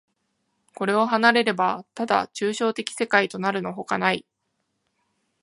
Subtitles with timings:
[0.73, 4.25] これを離れれば、ただ抽象的世界となるのほかない。